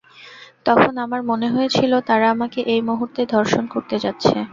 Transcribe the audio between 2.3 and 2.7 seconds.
আমাকে